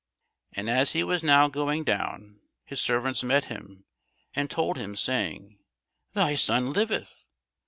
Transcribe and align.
And 0.53 0.67
as 0.67 0.93
he 0.93 1.03
was 1.03 1.21
now 1.21 1.47
going 1.47 1.83
down, 1.83 2.39
his 2.65 2.81
servants 2.81 3.21
met 3.21 3.43
him, 3.45 3.85
and 4.35 4.49
told 4.49 4.75
him, 4.77 4.95
saying, 4.95 5.59
Thy 6.13 6.33
son 6.33 6.73
liveth. 6.73 7.27